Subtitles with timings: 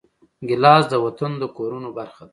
[0.47, 2.29] ګیلاس د وطن د کورونو برخه ده.